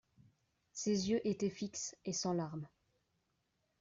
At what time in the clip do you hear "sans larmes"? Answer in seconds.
2.13-2.67